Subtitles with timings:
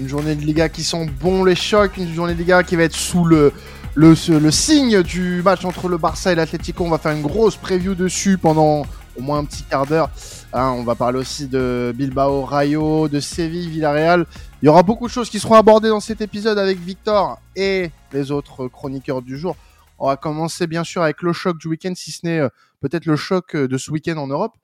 [0.00, 2.84] Une journée de Liga qui sent bon les chocs, une journée de Liga qui va
[2.84, 3.52] être sous le,
[3.94, 6.84] le, le signe du match entre le Barça et l'Atlético.
[6.84, 8.86] On va faire une grosse preview dessus pendant
[9.18, 10.08] au moins un petit quart d'heure.
[10.54, 14.24] Hein, on va parler aussi de Bilbao, Rayo, de Séville, Villarreal.
[14.62, 17.90] Il y aura beaucoup de choses qui seront abordées dans cet épisode avec Victor et
[18.14, 19.54] les autres chroniqueurs du jour.
[19.98, 22.48] On va commencer bien sûr avec le choc du week-end, si ce n'est euh,
[22.80, 24.54] peut-être le choc euh, de ce week-end en Europe.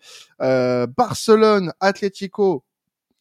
[0.41, 2.65] Euh, Barcelone, Atlético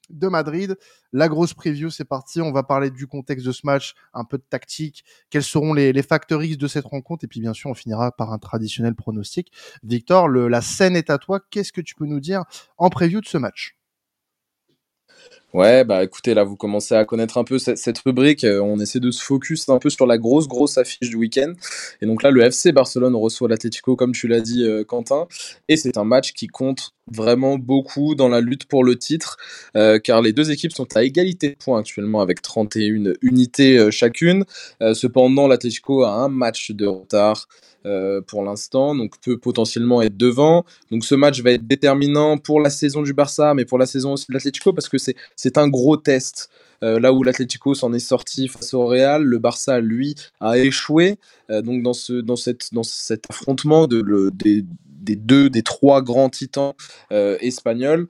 [0.09, 0.77] de Madrid.
[1.13, 2.41] La grosse preview, c'est parti.
[2.41, 5.93] On va parler du contexte de ce match, un peu de tactique, quels seront les,
[6.03, 9.51] facteurs de cette rencontre, et puis bien sûr, on finira par un traditionnel pronostic.
[9.83, 11.39] Victor, la scène est à toi.
[11.49, 12.43] Qu'est-ce que tu peux nous dire
[12.77, 13.77] en preview de ce match?
[15.55, 18.43] Ouais, bah écoutez, là vous commencez à connaître un peu cette, rubrique.
[18.43, 21.53] Euh, on essaie de se focus un peu sur la grosse, grosse affiche du week-end.
[22.01, 25.29] Et donc là, le FC Barcelone reçoit l'Atlético, comme tu l'as dit, euh, Quentin.
[25.69, 29.37] Et c'est un match qui compte vraiment beaucoup dans la lutte pour le titre,
[29.77, 34.43] euh, car les deux équipes sont à égalité de points actuellement avec 31 unités chacune.
[34.93, 37.47] cependant, l'Atlético a un match de retard
[38.25, 40.65] pour l'instant, donc peut potentiellement être devant.
[40.89, 44.13] Donc ce match va être déterminant pour la saison du Barça, mais pour la saison
[44.13, 45.15] aussi de l'Atlético, parce que c'est
[45.57, 46.49] un gros test.
[46.83, 51.17] Euh, là où l'Atlético s'en est sorti face au Real, le Barça, lui, a échoué.
[51.49, 56.01] Euh, donc dans, ce, dans, cette, dans cet affrontement de, des, des deux, des trois
[56.01, 56.73] grands titans
[57.11, 58.07] espagnols,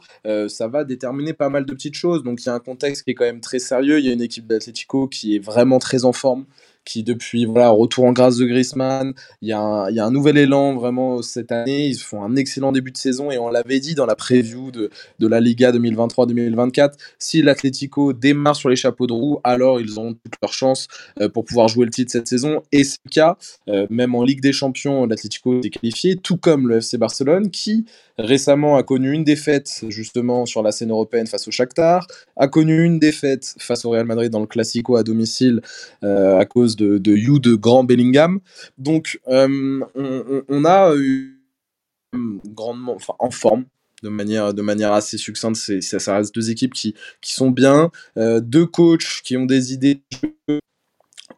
[0.48, 2.24] ça va déterminer pas mal de petites choses.
[2.24, 4.00] Donc il y a un contexte qui est quand même très sérieux.
[4.00, 6.46] Il y a une équipe d'Atlético qui est vraiment très en forme,
[6.86, 11.22] qui depuis voilà retour en grâce de Griezmann, il y, a un, nouvel élan vraiment
[11.22, 14.16] cette année, ils font un excellent début de saison et on l'avait dit dans la
[14.16, 19.82] preview de, de la Liga 2023-2024, si l'Atlético démarre sur les chapeaux de roue, alors
[19.82, 20.88] ils ont toute leur chance
[21.20, 22.62] euh, pour pouvoir jouer le titre cette saison.
[22.72, 26.68] Et c'est le cas, euh, même en Ligue des Champions, l'Atlético est qualifié, tout comme
[26.68, 27.86] le FC Barcelone qui
[28.18, 32.84] récemment a connu une défaite justement sur la scène européenne face au Shakhtar, a connu
[32.84, 35.62] une défaite face au Real Madrid dans le Classico à domicile
[36.04, 38.40] euh, à cause de, de You de Grand Bellingham.
[38.78, 41.42] Donc euh, on, a eu
[42.46, 43.66] grandement, enfin en forme,
[44.04, 45.58] de manière, de manière assez succincte.
[45.58, 49.74] C'est, ça, reste deux équipes qui, qui sont bien, euh, deux coachs qui ont des
[49.74, 50.02] idées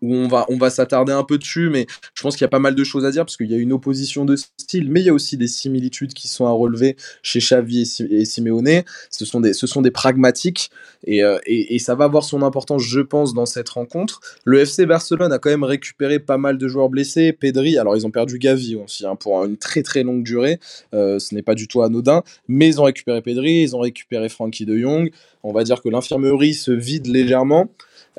[0.01, 2.49] où on va, on va s'attarder un peu dessus, mais je pense qu'il y a
[2.49, 5.01] pas mal de choses à dire parce qu'il y a une opposition de style, mais
[5.01, 8.83] il y a aussi des similitudes qui sont à relever chez Xavi et, Simeone.
[9.09, 10.69] Ce sont des, ce sont des pragmatiques
[11.07, 14.19] euh, et, et, ça va avoir son importance, je pense, dans cette rencontre.
[14.43, 17.33] Le FC Barcelone a quand même récupéré pas mal de joueurs blessés.
[17.33, 20.59] Pedri, alors ils ont perdu Gavi aussi hein, pour une très très longue durée.
[20.93, 24.29] Euh, ce n'est pas du tout anodin, mais ils ont récupéré Pedri, ils ont récupéré
[24.29, 25.11] Frankie de Jong.
[25.43, 27.69] On va dire que l'infirmerie se vide légèrement.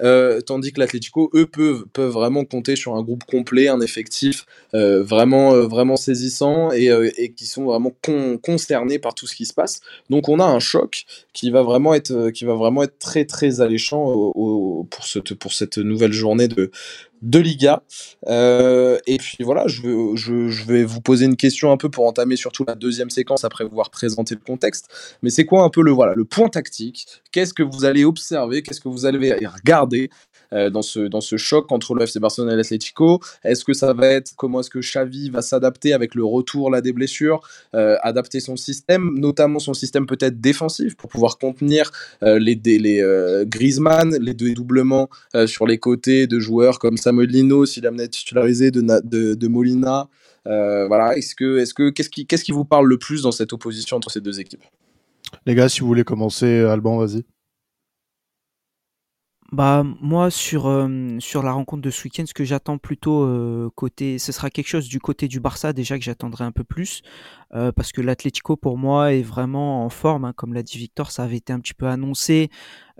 [0.02, 4.46] Euh, tandis que l'Atlético, eux, peuvent, peuvent vraiment compter sur un groupe complet, un effectif
[4.74, 6.86] euh, vraiment, euh, vraiment saisissant et,
[7.16, 7.92] et, qui sont vraiment
[8.42, 9.80] concernés par tout ce qui se passe.
[10.10, 13.60] Donc on a un choc qui va vraiment être, qui va vraiment être très très
[13.60, 16.70] alléchant pour, cette, pour cette nouvelle journée de,
[17.22, 17.82] de Liga.
[18.28, 22.06] Euh, et puis voilà, je, je, je, vais vous poser une question un peu pour
[22.06, 24.88] entamer surtout la deuxième séquence après avoir présenté le contexte.
[25.22, 27.06] Mais c'est quoi un peu le, voilà, le point tactique?
[27.32, 28.62] Qu'est-ce que vous allez observer?
[28.62, 30.10] Qu'est-ce que vous allez regarder?
[30.52, 34.06] Dans, ce, dans ce choc entre le FC Barcelone et l'Atlético Est-ce que ça va
[34.06, 37.40] être comment est-ce que Xavi va s'adapter avec le retour là des blessures,
[37.74, 41.90] euh, adapter son système, notamment son système peut-être défensif pour pouvoir contenir
[42.22, 45.08] euh, les, les Griezmann, les dédoublements
[45.46, 50.08] sur les côtés de joueurs comme Samuel Lino, s'il amenait titularisé de, de, de Molina.
[50.44, 53.52] voilà, est-ce que, est-ce que, qu'est-ce qui, qu'est-ce qui vous parle le plus dans cette
[53.52, 54.64] opposition entre ces deux équipes?
[55.46, 57.24] Les gars, si vous voulez commencer, Alban, vas-y.
[59.50, 63.70] Bah moi sur euh, sur la rencontre de ce week-end, ce que j'attends plutôt euh,
[63.74, 67.00] côté, ce sera quelque chose du côté du Barça déjà que j'attendrai un peu plus
[67.54, 71.10] euh, parce que l'Atlético pour moi est vraiment en forme, hein, comme l'a dit Victor,
[71.10, 72.50] ça avait été un petit peu annoncé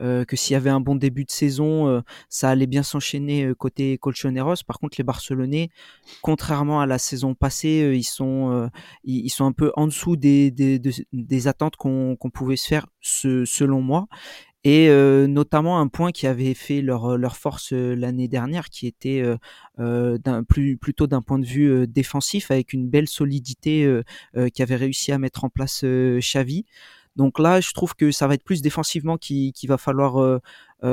[0.01, 4.63] que s'il y avait un bon début de saison, ça allait bien s'enchaîner côté Colchoneros.
[4.65, 5.71] Par contre les Barcelonais,
[6.23, 8.71] contrairement à la saison passée, ils sont
[9.03, 10.81] ils, sont un peu en dessous des des,
[11.13, 14.07] des attentes qu'on qu'on pouvait se faire selon moi
[14.65, 18.87] et euh, notamment un point qui avait fait leur, leur force euh, l'année dernière, qui
[18.87, 19.23] était
[19.79, 20.19] euh,
[20.49, 23.89] plus, plutôt d'un point de vue défensif, avec une belle solidité
[24.53, 26.65] qui avait réussi à mettre en place Xavi.
[27.17, 30.41] Donc là, je trouve que ça va être plus défensivement qu'il, va falloir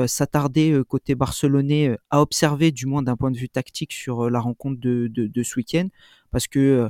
[0.06, 4.80] s'attarder côté barcelonais à observer, du moins d'un point de vue tactique, sur la rencontre
[4.80, 5.88] de, de, de ce week-end,
[6.30, 6.88] parce que euh,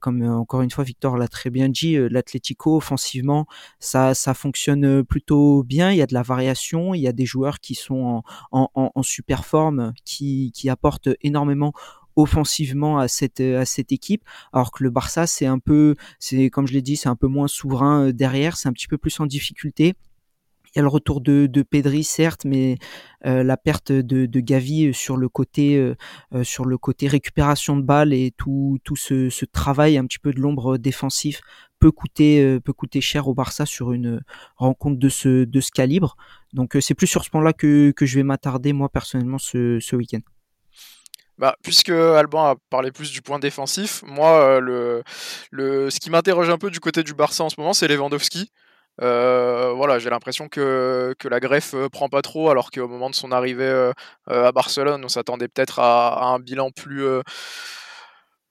[0.00, 3.46] comme euh, encore une fois Victor l'a très bien dit, euh, l'Atlético offensivement,
[3.80, 5.92] ça, ça fonctionne plutôt bien.
[5.92, 8.22] Il y a de la variation, il y a des joueurs qui sont
[8.52, 11.72] en, en, en super forme, qui, qui apportent énormément
[12.16, 16.66] offensivement à cette à cette équipe alors que le Barça c'est un peu c'est comme
[16.66, 19.26] je l'ai dit c'est un peu moins souverain derrière c'est un petit peu plus en
[19.26, 19.94] difficulté
[20.74, 22.76] il y a le retour de, de Pedri certes, mais
[23.26, 25.96] euh, la perte de, Gavi sur le côté euh,
[26.34, 30.32] euh, sur le côté récupération de balles et tout tout ce, travail un petit peu
[30.32, 31.40] de l'ombre défensif
[31.78, 34.20] peut coûter peut coûter cher au Barça sur une
[34.56, 36.16] rencontre de ce calibre.
[36.52, 39.96] Donc c'est plus sur ce point-là que, que je vais m'attarder moi personnellement ce, ce
[39.96, 40.20] week-end.
[41.38, 45.04] Bah, puisque Alban a parlé plus du point défensif, moi, le,
[45.52, 48.50] le, ce qui m'interroge un peu du côté du Barça en ce moment, c'est Lewandowski.
[49.00, 53.10] Euh, voilà, j'ai l'impression que, que, la greffe euh, prend pas trop, alors qu'au moment
[53.10, 53.92] de son arrivée euh,
[54.26, 57.04] à Barcelone, on s'attendait peut-être à, un bilan plus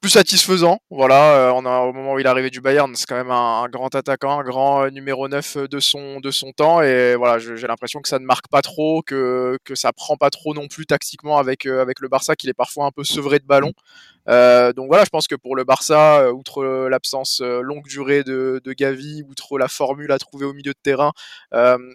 [0.00, 0.78] plus satisfaisant.
[0.90, 1.60] Voilà, au
[1.92, 4.88] moment où il est arrivé du Bayern, c'est quand même un, grand attaquant, un grand
[4.90, 6.82] numéro 9 de son, de son temps.
[6.82, 10.30] Et voilà, j'ai l'impression que ça ne marque pas trop, que, que ça prend pas
[10.30, 13.46] trop non plus tactiquement avec, avec le Barça, qu'il est parfois un peu sevré de
[13.46, 13.72] ballon.
[14.28, 18.24] Euh, donc voilà, je pense que pour le Barça, euh, outre l'absence euh, longue durée
[18.24, 21.12] de, de, Gavi, outre la formule à trouver au milieu de terrain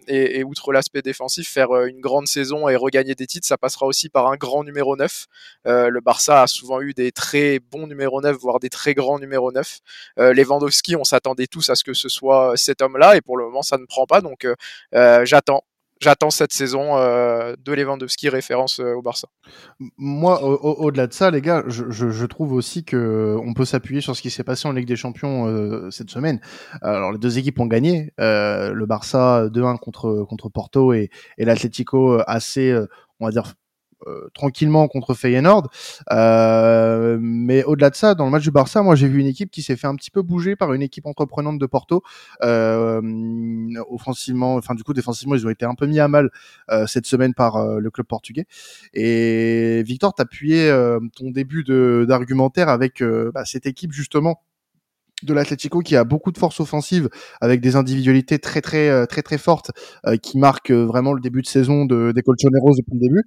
[0.07, 3.85] et, et, outre l'aspect défensif, faire une grande saison et regagner des titres, ça passera
[3.85, 5.27] aussi par un grand numéro 9.
[5.65, 9.51] le Barça a souvent eu des très bons numéros 9, voire des très grands numéros
[9.51, 9.79] 9.
[10.17, 13.61] Lewandowski, on s'attendait tous à ce que ce soit cet homme-là et pour le moment,
[13.61, 14.21] ça ne prend pas.
[14.21, 14.47] Donc
[14.91, 15.63] j'attends
[16.03, 19.27] j'attends cette saison euh, de Lewandowski référence euh, au Barça.
[19.97, 24.21] Moi, au-delà de ça, les gars, je, trouve aussi que on peut s'appuyer sur ce
[24.21, 26.39] qui s'est passé en Ligue des Champions euh, cette semaine.
[26.81, 28.13] Alors, les deux équipes ont gagné.
[28.17, 32.75] le Barça 2-1 contre contre Porto et, et l'Atlético assez,
[33.19, 33.53] on va dire
[34.33, 35.69] tranquillement contre Feyenoord.
[36.11, 39.51] Euh, mais au-delà de ça, dans le match du Barça, moi j'ai vu une équipe
[39.51, 42.03] qui s'est fait un petit peu bouger par une équipe entreprenante de Porto.
[42.43, 43.01] Euh,
[43.89, 46.29] offensivement, enfin du coup défensivement, ils ont été un peu mis à mal
[46.87, 48.45] cette semaine par le club portugais.
[48.93, 50.71] Et Victor, t'appuyais
[51.15, 53.03] ton début d'argumentaire avec
[53.33, 54.41] bah, cette équipe justement
[55.23, 57.09] de l'Atlético qui a beaucoup de force offensive
[57.39, 59.71] avec des individualités très très très très fortes
[60.21, 63.23] qui marquent vraiment le début de saison de des Colchoneros depuis le début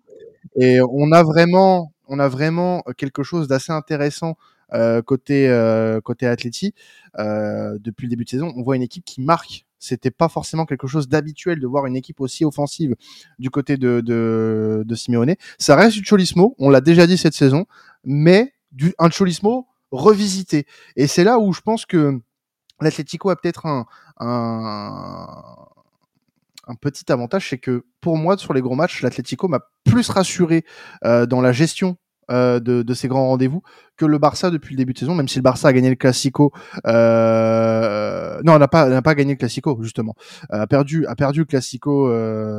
[0.54, 4.36] et on a vraiment, on a vraiment quelque chose d'assez intéressant
[4.74, 6.74] euh, côté euh, côté Atleti
[7.18, 8.52] euh, depuis le début de saison.
[8.56, 9.64] On voit une équipe qui marque.
[9.78, 12.96] C'était pas forcément quelque chose d'habituel de voir une équipe aussi offensive
[13.38, 15.36] du côté de de, de Simeone.
[15.58, 17.66] Ça reste du Cholismo, on l'a déjà dit cette saison,
[18.04, 20.66] mais du un Cholismo revisité.
[20.96, 22.18] Et c'est là où je pense que
[22.80, 23.86] l'Atlético a peut-être un,
[24.18, 25.66] un
[26.66, 30.64] un petit avantage, c'est que pour moi, sur les gros matchs, l'Atlético m'a plus rassuré
[31.04, 31.96] euh, dans la gestion
[32.30, 33.62] euh, de, ces grands rendez-vous
[33.96, 35.94] que le Barça depuis le début de saison, même si le Barça a gagné le
[35.94, 36.52] Classico.
[36.86, 38.40] Euh...
[38.44, 40.14] Non, n'a pas, n'a pas gagné le Classico justement.
[40.52, 42.10] Euh, a perdu, a perdu le Classico.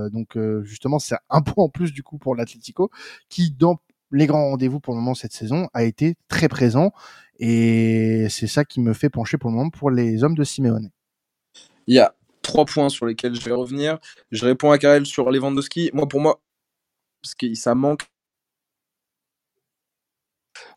[0.10, 2.90] Donc justement, c'est un point en plus du coup pour l'Atlético,
[3.30, 3.78] qui dans
[4.12, 6.94] les grands rendez-vous pour le moment cette saison a été très présent.
[7.40, 10.92] Et c'est ça qui me fait pencher pour le moment pour les hommes de Simeone.
[11.88, 11.96] Il
[12.48, 14.00] trois points sur lesquels je vais revenir.
[14.32, 15.92] Je réponds à Karel sur Lewandowski.
[15.94, 16.42] Moi, pour moi,
[17.22, 18.04] parce que ça manque.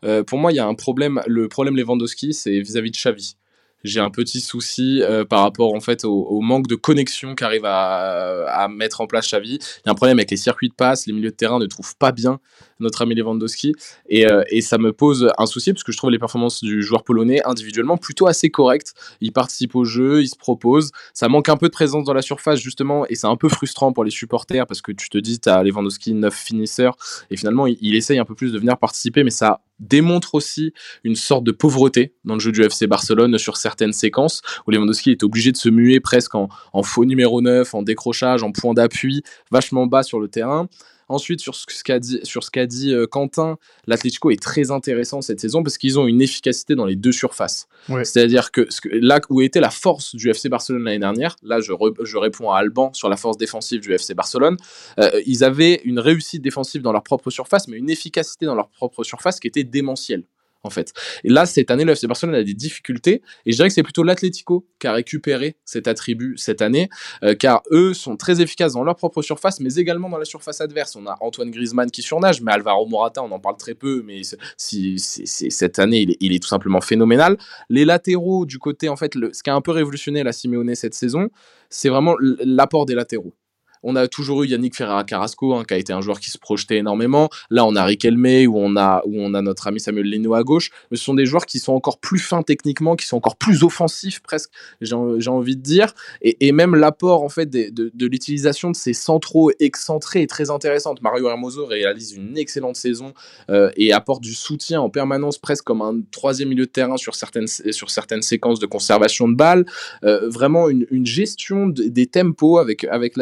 [0.04, 1.22] Euh, pour moi, il y a un problème.
[1.26, 3.36] Le problème Lewandowski, c'est vis-à-vis de Xavi
[3.82, 8.44] j'ai un petit souci euh, par rapport en fait au, manque de connexion qu'arrive à,
[8.46, 9.54] à, mettre en place Xavi.
[9.54, 11.66] Il y a un problème avec les circuits de passe, les milieux de terrain ne
[11.66, 12.40] trouvent pas bien
[12.80, 13.74] notre ami Lewandowski
[14.08, 16.82] et, euh, et ça me pose un souci parce que je trouve les performances du
[16.82, 18.94] joueur polonais individuellement plutôt assez correctes.
[19.20, 20.90] Il participe au jeu, il se propose.
[21.14, 23.92] Ça manque un peu de présence dans la surface justement et c'est un peu frustrant
[23.92, 26.96] pour les supporters parce que tu te dis tu as Lewandowski neuf finisseurs
[27.30, 30.72] et finalement il, il essaye un peu plus de venir participer mais ça démontre aussi
[31.04, 35.10] une sorte de pauvreté dans le jeu du FC Barcelone sur certaines séquences où Lewandowski
[35.10, 38.74] est obligé de se muer presque en, en faux numéro 9, en décrochage, en point
[38.74, 40.68] d'appui, vachement bas sur le terrain.
[41.10, 45.20] Ensuite, sur ce qu'a dit, sur ce qu'a dit euh, Quentin, l'Atlético est très intéressant
[45.22, 47.66] cette saison parce qu'ils ont une efficacité dans les deux surfaces.
[47.88, 51.72] C'est-à-dire que, là où était la force du FC Barcelone l'année dernière, là je,
[52.04, 54.56] je, réponds à Alban sur la force défensive du FC Barcelone,
[55.00, 58.68] euh, ils avaient une réussite défensive dans leur propre surface, mais une efficacité dans leur
[58.68, 60.22] propre surface qui était démentielle
[60.62, 60.92] en fait.
[61.24, 63.82] Et là, cette année, le FC Barcelone a des difficultés, et je dirais que c'est
[63.82, 66.88] plutôt l'Atlético qui a récupéré cet attribut cette année,
[67.22, 70.60] euh, car eux sont très efficaces dans leur propre surface, mais également dans la surface
[70.60, 70.96] adverse.
[70.96, 74.22] On a Antoine Griezmann qui surnage, mais Alvaro Morata, on en parle très peu, mais
[74.56, 77.36] si, cette année, il est, tout simplement phénoménal.
[77.68, 80.94] Les latéraux du côté, en fait, ce qui a un peu révolutionné la Simeone cette
[80.94, 81.28] saison,
[81.68, 83.34] c'est vraiment l'apport des latéraux.
[83.82, 86.38] On a toujours eu Yannick Ferreira Carrasco, hein, qui a été un joueur qui se
[86.38, 87.28] projetait énormément.
[87.50, 90.70] Là, on a on a, où on a notre ami Samuel Leno à gauche.
[90.92, 94.20] Ce sont des joueurs qui sont encore plus fins techniquement, qui sont encore plus offensifs,
[94.20, 95.94] presque, j'ai envie de dire.
[96.22, 101.00] Et, même l'apport, en fait, de, l'utilisation de ces centraux excentrés est très intéressante.
[101.02, 103.14] Mario Hermoso réalise une excellente saison
[103.50, 107.14] euh, et apporte du soutien en permanence, presque comme un troisième milieu de terrain sur
[107.14, 109.64] certaines, sur certaines séquences de conservation de balles.
[110.04, 113.16] Euh, vraiment une, gestion des tempos avec, avec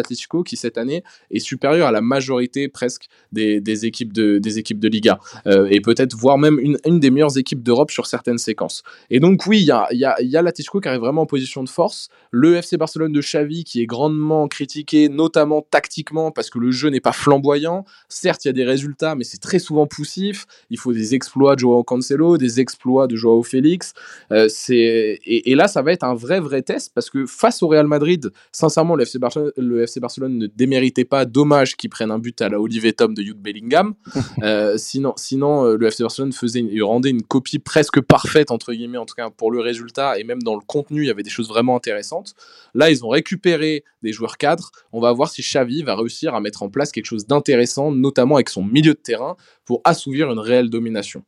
[0.49, 4.89] qui cette année est supérieur à la majorité presque des, équipes, de, des équipes de
[4.89, 8.83] Liga euh, et peut-être voire même une, une des meilleures équipes d'Europe sur certaines séquences.
[9.11, 11.27] Et donc oui, il y a, y, a, y a l'Atletico qui arrive vraiment en
[11.27, 16.51] position de force, le FC Barcelone de Xavi qui est grandement critiqué, notamment tactiquement parce
[16.51, 17.85] que le jeu n'est pas flamboyant.
[18.09, 20.47] Certes, il y a des résultats, mais c'est très souvent poussif.
[20.71, 23.93] Il faut des exploits de Joao Cancelo, des exploits de Joao Félix.
[24.33, 27.87] Euh, et, là, ça va être un vrai vrai test parce que face au Real
[27.87, 31.25] Madrid, sincèrement, le FC Barcelone, le FC Barcelone ne déméritait pas.
[31.25, 33.95] Dommage qu'ils prennent un but à la Olivier Tom de Jude Bellingham.
[34.43, 38.99] euh, sinon, sinon euh, le FC Barcelone faisait, rendait une copie presque parfaite entre guillemets,
[38.99, 41.31] en tout cas pour le résultat et même dans le contenu, il y avait des
[41.31, 42.35] choses vraiment intéressantes.
[42.75, 44.71] Là, ils ont récupéré des joueurs cadres.
[44.93, 48.37] On va voir si Xavi va réussir à mettre en place quelque chose d'intéressant, notamment
[48.37, 51.25] avec son milieu de terrain, pour assouvir une réelle domination.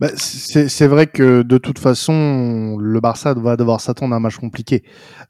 [0.00, 4.36] Bah, c'est vrai que de toute façon, le Barça va devoir s'attendre à un match
[4.36, 4.84] compliqué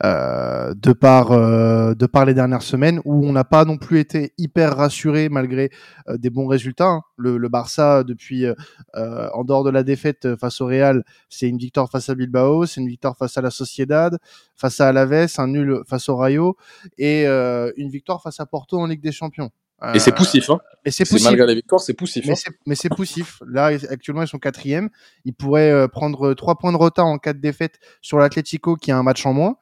[0.04, 3.98] euh, de par euh, de par les dernières semaines où on n'a pas non plus
[3.98, 5.70] été hyper rassuré malgré
[6.08, 6.88] euh, des bons résultats.
[6.88, 7.02] Hein.
[7.16, 8.46] Le, Barça depuis
[8.94, 12.80] en dehors de la défaite face au Real, c'est une victoire face à Bilbao, c'est
[12.80, 14.18] une victoire face à la Sociedad,
[14.56, 16.56] face à Alaves, un nul face au Rayo
[16.98, 19.50] et une victoire face à Porto en Ligue des Champions.
[19.95, 20.61] Et c'est poussif, hein.
[20.85, 21.25] Mais c'est poussif.
[21.26, 22.26] Malgré la victoire, c'est poussif.
[22.26, 22.75] Mais hein.
[22.75, 23.43] c'est poussif.
[23.47, 24.88] Là, actuellement, ils sont quatrième.
[25.25, 28.93] Ils pourraient euh, prendre trois points de retard en cas de défaite sur l'Atlético, qui
[28.93, 29.57] a un match en moins.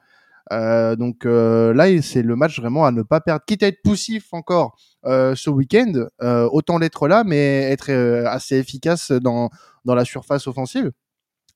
[0.51, 3.43] Euh, donc euh, là, c'est le match vraiment à ne pas perdre.
[3.45, 7.91] Quitte à être poussif encore euh, ce week-end, euh, autant l'être là, mais être
[8.27, 9.49] assez efficace dans,
[9.85, 10.91] dans la surface offensive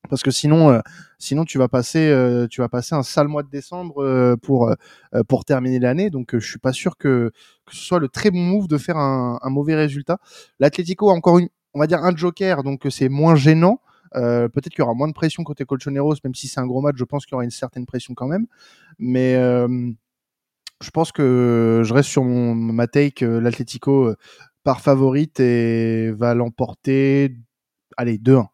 [0.08, 0.80] parce que sinon, euh,
[1.18, 4.74] sinon tu vas passer, euh, tu vas passer un sale mois de décembre euh, pour
[5.28, 6.10] pour terminer l'année.
[6.10, 7.32] Donc je suis pas sûr que,
[7.70, 10.18] ce soit le très bon move de faire un, mauvais résultat.
[10.58, 13.80] L'Atlético a encore une, on va dire un joker, donc c'est moins gênant.
[14.14, 16.96] Peut-être qu'il y aura moins de pression côté Colchoneros, même si c'est un gros match,
[16.96, 18.46] je pense qu'il y aura une certaine pression quand même.
[18.98, 23.24] Mais je pense que je reste sur ma take.
[23.26, 24.14] L'Atlético
[24.64, 27.36] par favorite et va l'emporter.
[27.96, 28.46] Allez, 2-1.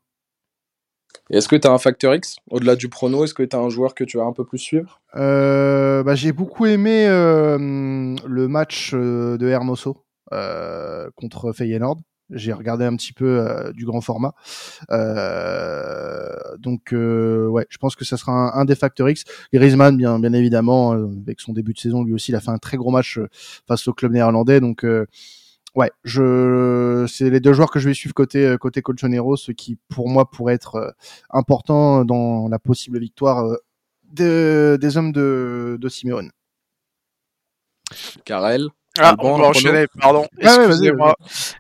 [1.30, 3.70] Est-ce que tu as un facteur X au-delà du prono Est-ce que tu as un
[3.70, 5.00] joueur que tu vas un peu plus suivre?
[5.16, 7.56] Euh, bah, J'ai beaucoup aimé euh,
[8.26, 9.96] le match euh, de Hermoso
[11.16, 11.98] contre Feyenoord.
[12.30, 14.32] J'ai regardé un petit peu du grand format.
[16.58, 19.22] donc, ouais, je pense que ça sera un, un, des facteurs X.
[19.52, 22.58] Griezmann, bien, bien évidemment, avec son début de saison, lui aussi, il a fait un
[22.58, 23.20] très gros match
[23.68, 24.58] face au club néerlandais.
[24.58, 24.84] Donc,
[25.74, 29.52] ouais, je c'est les deux joueurs que je vais suivre côté euh, côté Colchonero, ce
[29.52, 30.90] qui pour moi pourrait être euh,
[31.30, 33.56] important dans la possible victoire euh,
[34.12, 36.30] de, des hommes de, de Simeone.
[38.24, 38.68] Karel?
[39.00, 40.26] Ah, on va enchaîner, pardon.
[40.38, 41.16] Excusez-moi.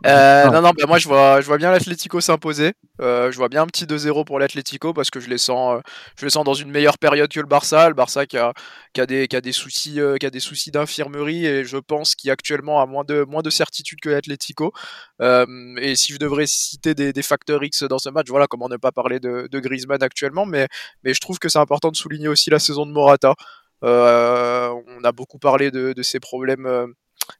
[0.06, 2.74] euh, non, non, bah moi je vois, je vois bien l'Atlético s'imposer.
[3.00, 5.80] Euh, je vois bien un petit 2-0 pour l'Atlético parce que je les sens, euh,
[6.16, 7.88] je les sens dans une meilleure période que le Barça.
[7.88, 8.52] Le Barça qui a,
[8.92, 11.76] qui a des, qui a des soucis, euh, qui a des soucis d'infirmerie et je
[11.76, 14.72] pense qu'il actuellement a moins de, moins de certitude que l'Atlético.
[15.20, 15.44] Euh,
[15.78, 18.76] et si je devrais citer des, des facteurs X dans ce match, voilà comment ne
[18.76, 20.68] pas parler de, de Griezmann actuellement, mais,
[21.02, 23.34] mais je trouve que c'est important de souligner aussi la saison de Morata.
[23.82, 26.94] Euh, on a beaucoup parlé de, de ses problèmes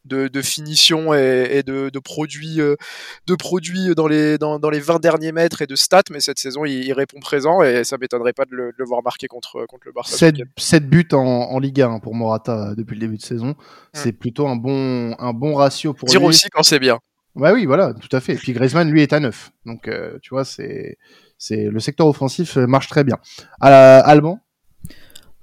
[0.04, 2.76] de, finition et, de, produits, euh,
[3.26, 6.64] de produits dans, les, dans, les 20 derniers mètres et de stats, mais cette saison,
[6.64, 10.30] il, répond présent et ça m'étonnerait pas de le, voir marquer contre, contre le Barça.
[10.56, 13.48] 7, buts en, en Liga hein, pour Morata euh, depuis le début de saison.
[13.48, 13.54] Mmh.
[13.92, 16.98] C'est plutôt un bon, un bon ratio pour Tire aussi quand c'est bien.
[17.34, 18.34] Ouais, oui, voilà, tout à fait.
[18.34, 19.50] Et puis Griezmann, lui, est à 9.
[19.66, 20.98] Donc, euh, tu vois, c'est,
[21.36, 23.18] c'est le secteur offensif marche très bien.
[23.60, 24.44] Alban ah,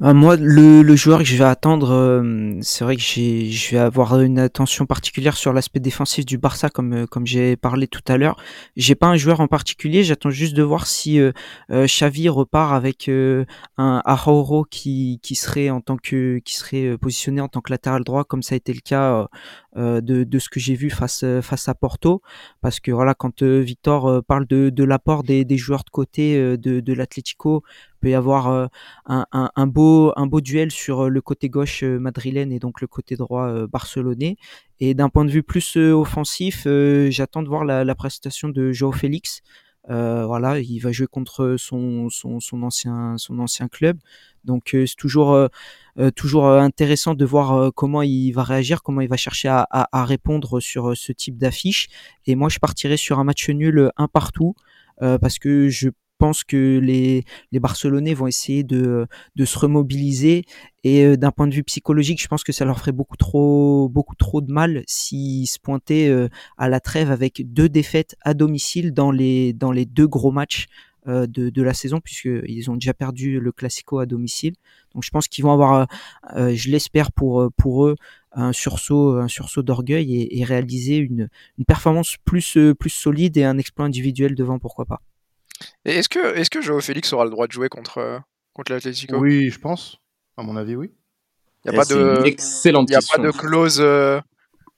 [0.01, 4.19] moi, le, le, joueur que je vais attendre, euh, c'est vrai que je vais avoir
[4.19, 8.17] une attention particulière sur l'aspect défensif du Barça, comme euh, comme j'ai parlé tout à
[8.17, 8.35] l'heure.
[8.75, 11.31] J'ai pas un joueur en particulier, j'attends juste de voir si euh,
[11.69, 13.45] Xavi repart avec un
[13.77, 18.23] Araujo qui qui serait en tant que qui serait positionné en tant que latéral droit,
[18.23, 19.27] comme ça a été le cas
[19.75, 22.21] de, de ce que j'ai vu face face à Porto,
[22.61, 26.79] parce que voilà, quand Victor parle de de l'apport des, des joueurs de côté de
[26.79, 27.63] de l'Atlético
[28.01, 28.67] peut y avoir euh,
[29.05, 32.81] un, un, beau, un beau duel sur euh, le côté gauche euh, madrilène et donc
[32.81, 34.35] le côté droit barcelonais.
[34.79, 36.67] Et d'un point de vue plus offensif,
[37.09, 39.41] j'attends de voir la, la, prestation de Joao Félix.
[39.87, 43.97] Voilà, il va jouer contre son, son, son ancien, son ancien club.
[44.45, 45.49] Donc c'est toujours,
[46.15, 50.05] toujours intéressant de voir comment il va réagir, comment il va chercher à, à, à
[50.05, 51.89] répondre sur ce type d'affiche.
[52.25, 54.55] Et moi, je partirais sur un match nul un partout.
[54.99, 55.89] parce que je
[56.21, 60.45] pense que les, les Barcelonais vont essayer de, de se remobiliser
[60.83, 63.89] et euh, d'un point de vue psychologique, je pense que ça leur ferait beaucoup trop,
[63.89, 68.35] beaucoup trop de mal s'ils se pointaient euh, à la trêve avec deux défaites à
[68.35, 70.67] domicile dans les, dans les deux gros matchs
[71.07, 74.53] euh, de, de la saison puisqu'ils ont déjà perdu le Classico à domicile.
[74.93, 75.87] Donc je pense qu'ils vont avoir,
[76.35, 77.95] je l'espère pour, pour eux,
[78.33, 83.43] un sursaut, un sursaut d'orgueil et, et, réaliser une, une performance plus, plus solide et
[83.43, 85.01] un exploit individuel devant, pourquoi pas.
[85.85, 88.19] Et est-ce que, est-ce que Joao Félix aura le droit de jouer contre, euh,
[88.53, 89.17] contre l'Atlético?
[89.17, 89.97] Oui, je pense.
[90.37, 90.91] À mon avis, oui.
[91.65, 92.25] Il n'y a, pas de...
[92.25, 93.77] excellente y a pas de clause.
[93.79, 94.19] Euh,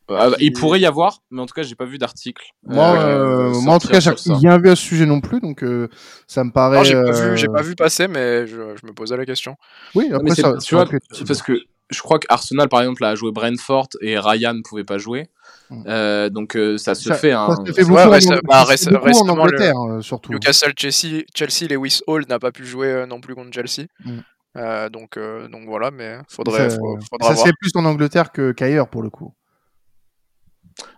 [0.10, 2.46] ah, bah, il pourrait y avoir, mais en tout cas, j'ai pas vu d'article.
[2.64, 5.40] Moi, euh, moi en tout cas, il n'y a vu à ce sujet non plus,
[5.40, 5.64] donc
[6.28, 6.84] ça me paraît.
[6.84, 9.56] j'ai pas, vu, pas vu passer, mais je, je, me posais la question.
[9.96, 10.86] Oui, après, ça, tu vois,
[11.26, 11.54] parce que
[11.90, 15.30] je crois qu'Arsenal, par exemple, a joué Brentford et Ryan ne pouvait pas jouer.
[15.70, 15.84] Mm.
[15.88, 17.32] Euh, donc euh, ça se fait.
[17.32, 17.56] Hein.
[17.56, 19.94] Ça se fait beaucoup, ouais, en, bah, beaucoup en, Angleterre, le...
[19.96, 20.32] euh, surtout.
[20.32, 23.88] Newcastle, Chelsea, Chelsea, Lewis Hall n'a pas pu jouer non plus contre Chelsea.
[24.06, 24.90] Mm.
[24.90, 25.18] donc,
[25.52, 26.70] donc voilà, mais faudrait.
[26.70, 26.78] Ça,
[27.10, 29.34] faudra ça se fait plus en Angleterre qu'ailleurs pour le coup.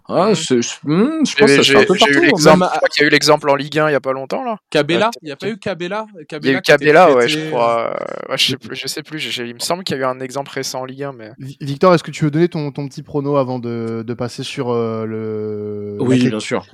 [0.08, 2.66] Ah, je, je, hmm, je pense que j'ai eu l'exemple.
[2.96, 4.58] Il y a eu l'exemple en Ligue 1 il y a pas longtemps là.
[4.70, 6.06] Cabella, il n'y a pas eu Cabella.
[6.16, 7.96] Il y a eu Cabella, ouais, je crois.
[8.30, 9.38] Ouais, je sais plus, je sais plus.
[9.40, 11.32] Il me semble qu'il y a eu un exemple récent en Ligue 1, mais.
[11.62, 14.70] Victor, est-ce que tu veux donner ton, ton petit prono avant de, de passer sur
[14.70, 15.98] euh, le.
[16.00, 16.66] Oui, bien sûr.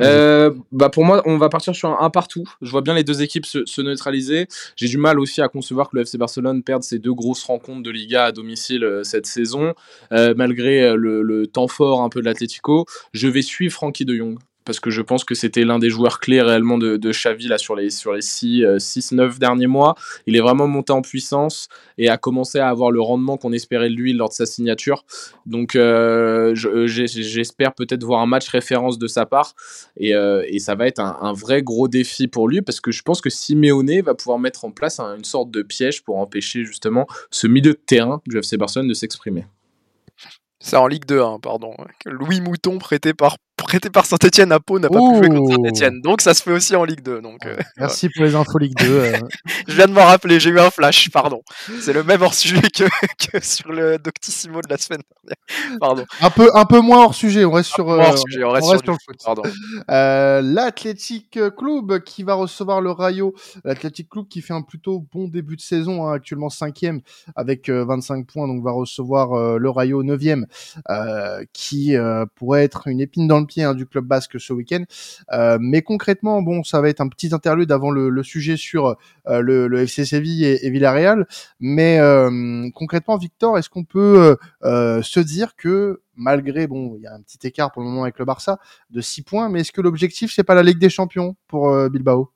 [0.00, 2.44] Euh, bah pour moi, on va partir sur un, partout.
[2.62, 4.46] Je vois bien les deux équipes se, se neutraliser.
[4.76, 7.82] J'ai du mal aussi à concevoir que le FC Barcelone perde ses deux grosses rencontres
[7.82, 9.74] de Liga à domicile euh, cette saison,
[10.12, 12.86] euh, malgré le, le, temps fort un peu de l'Atlético.
[13.12, 16.20] Je vais suivre Frankie de Jong parce que je pense que c'était l'un des joueurs
[16.20, 19.94] clés réellement de, de Xavi sur les, sur les 6, 6, 9 derniers mois.
[20.26, 23.88] Il est vraiment monté en puissance et a commencé à avoir le rendement qu'on espérait
[23.88, 25.04] de lui lors de sa signature.
[25.46, 29.54] Donc euh, j'espère peut-être voir un match référence de sa part
[29.96, 33.20] et, euh, ça va être un, vrai gros défi pour lui parce que je pense
[33.20, 37.06] que Simeone va pouvoir mettre en place un, une sorte de piège pour empêcher justement
[37.30, 39.44] ce milieu de terrain du FC Barcelone de s'exprimer.
[40.60, 41.74] C'est en Ligue 2, hein, pardon.
[42.06, 46.00] Louis Mouton prêté par prêté par Saint-Etienne à Pau n'a pas pu jouer contre Saint-Etienne.
[46.00, 47.20] Donc ça se fait aussi en Ligue 2.
[47.20, 48.86] Donc, euh, Merci pour les infos Ligue 2.
[48.86, 49.18] Euh.
[49.68, 51.42] je viens de m'en rappeler, j'ai eu un flash, pardon.
[51.80, 52.84] C'est le même hors sujet que,
[53.30, 55.78] que, sur le Doctissimo de la semaine dernière.
[55.80, 56.04] Pardon.
[56.20, 58.66] Un peu, un peu moins hors sujet, on reste sur, euh, hors sujet, on reste,
[58.66, 59.16] on reste sur, le foot.
[59.24, 59.42] Pardon.
[59.90, 63.34] Euh, L'Athletic Club qui va recevoir le Rayo.
[63.64, 67.00] L'Athletic Club qui fait un plutôt bon début de saison, hein, actuellement cinquième
[67.36, 70.44] avec 25 points, donc va recevoir le Rayo 9e
[71.52, 71.94] qui
[72.34, 74.84] pourrait être une épine dans le hein, du club basque ce week-end.
[75.32, 78.96] Euh, mais concrètement, bon, ça va être un petit interlude avant le, sujet sur
[79.28, 81.26] euh, le, FC Séville et, et Villarreal.
[81.60, 87.14] Mais euh, concrètement, Victor, est-ce qu'on peut se dire que malgré bon, il y a
[87.14, 88.58] un petit écart pour le moment avec le Barça
[88.90, 92.30] de 6 points, mais est-ce que l'objectif c'est pas la Ligue des Champions pour Bilbao?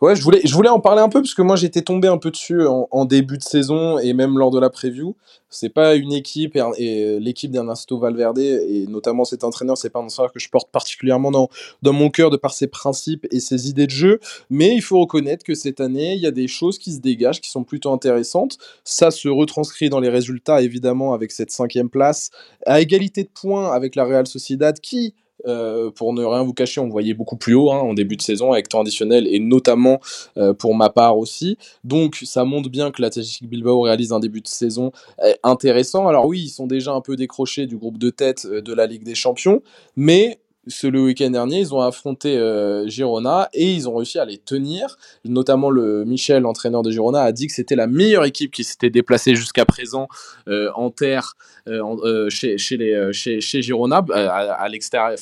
[0.00, 2.18] Ouais, je voulais, je voulais en parler un peu parce que moi j'étais tombé un
[2.18, 5.16] peu dessus en, début de saison et même lors de la preview.
[5.50, 10.00] C'est pas une équipe et, et l'équipe d'Ernesto Valverde et notamment cet entraîneur, c'est pas
[10.00, 11.48] un entraîneur que je porte particulièrement dans,
[11.82, 14.20] dans mon cœur de par ses principes et ses idées de jeu.
[14.50, 17.40] Mais il faut reconnaître que cette année, il y a des choses qui se dégagent,
[17.40, 18.58] qui sont plutôt intéressantes.
[18.84, 22.30] Ça se retranscrit dans les résultats évidemment avec cette cinquième place
[22.66, 25.14] à égalité de points avec la Real Sociedad qui
[25.46, 28.22] euh, pour ne rien vous cacher, on voyait beaucoup plus haut hein, en début de
[28.22, 30.00] saison avec temps additionnel et notamment
[30.36, 31.58] euh, pour ma part aussi.
[31.84, 36.08] Donc ça montre bien que l'Athletic Bilbao réalise un début de saison euh, intéressant.
[36.08, 39.04] Alors oui, ils sont déjà un peu décrochés du groupe de tête de la Ligue
[39.04, 39.62] des Champions,
[39.96, 44.24] mais ce, le week-end dernier, ils ont affronté euh, Girona et ils ont réussi à
[44.24, 44.96] les tenir.
[45.24, 48.90] Notamment, le Michel, entraîneur de Girona, a dit que c'était la meilleure équipe qui s'était
[48.90, 50.08] déplacée jusqu'à présent
[50.48, 51.34] euh, en terre
[51.66, 55.18] euh, chez, Girona, à, l'extérieur,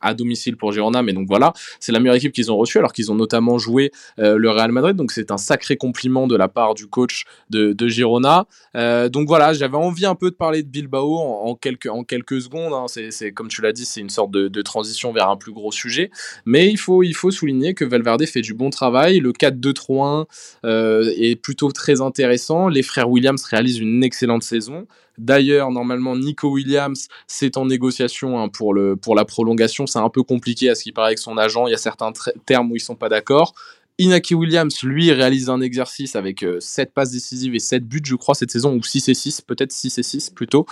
[0.00, 2.92] à domicile pour Girona, mais donc voilà, c'est la meilleure équipe qu'ils ont reçue, alors
[2.92, 6.48] qu'ils ont notamment joué euh, le Real Madrid, donc c'est un sacré compliment de la
[6.48, 8.46] part du coach de, Girona.
[8.76, 12.40] Euh, donc voilà, j'avais envie un peu de parler de Bilbao en, quelques, en quelques
[12.40, 12.86] secondes, hein.
[12.88, 15.72] c'est comme tu l'as dit, c'est une sorte de, de, transition vers un plus gros
[15.72, 16.10] sujet,
[16.44, 20.26] mais il faut, il faut souligner que Valverde fait du bon travail, le 4-2-3-1
[20.64, 24.86] euh, est plutôt très intéressant, les frères Williams réalisent une excellente saison,
[25.20, 29.86] D'ailleurs, normalement, Nico Williams, c'est en négociation hein, pour, le, pour la prolongation.
[29.86, 31.66] C'est un peu compliqué à ce qui paraît avec son agent.
[31.66, 32.10] Il y a certains
[32.46, 33.52] termes où ils sont pas d'accord.
[34.00, 38.14] Inaki Williams, lui, réalise un exercice avec 7 euh, passes décisives et 7 buts, je
[38.14, 40.64] crois, cette saison, ou 6 et 6, peut-être 6 et 6 plutôt.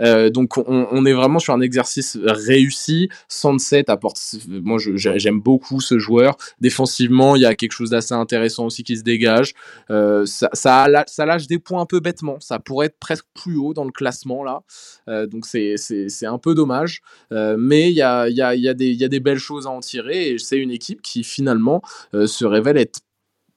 [0.00, 3.10] Euh, donc on, est vraiment sur un exercice réussi.
[3.28, 6.38] Sunset apporte, moi j'aime beaucoup ce joueur.
[6.62, 9.52] Défensivement, il y a quelque chose d'assez intéressant aussi qui se dégage.
[9.90, 12.40] Euh, ça, ça, lâche des points un peu bêtement.
[12.40, 14.62] Ça pourrait être presque plus haut dans le classement là.
[15.26, 15.76] donc c'est
[16.22, 17.02] un peu dommage.
[17.30, 19.80] mais il y a, y, a, y, a y a des belles choses à en
[19.80, 21.82] tirer et c'est une équipe qui finalement
[22.14, 23.00] se révèle être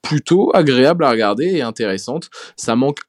[0.01, 2.29] plutôt agréable à regarder et intéressante.
[2.55, 2.99] Ça manque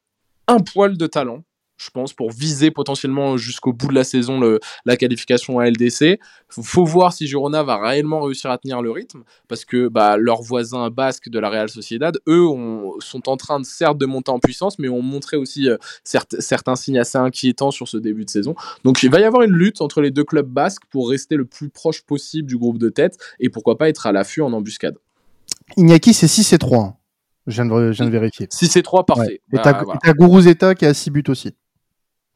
[0.47, 1.43] un poil de talent,
[1.77, 4.40] je pense, pour viser potentiellement jusqu'au bout de la saison
[4.85, 6.21] la qualification à LDC.
[6.49, 10.43] Faut voir si Girona va réellement réussir à tenir le rythme, parce que bah, leurs
[10.43, 12.47] voisins basques de la Real Sociedad, eux,
[13.01, 16.77] sont en train de certes de monter en puissance, mais ont montré aussi euh, certains
[16.77, 18.55] signes assez inquiétants sur ce début de saison.
[18.85, 21.45] Donc il va y avoir une lutte entre les deux clubs basques pour rester le
[21.45, 24.97] plus proche possible du groupe de tête, et pourquoi pas être à l'affût en embuscade.
[25.77, 26.79] Iñaki, c'est 6 et 3.
[26.79, 26.96] Hein.
[27.46, 28.46] Je, viens de, je viens de vérifier.
[28.50, 29.40] 6 et 3, parfait.
[29.53, 31.55] Et t'as bah, qui a 6 buts aussi.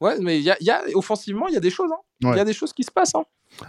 [0.01, 1.91] Ouais, mais y a, y a, offensivement, il y a des choses.
[2.21, 2.37] Il hein.
[2.37, 3.15] y a des choses qui se passent.
[3.17, 3.25] Hein.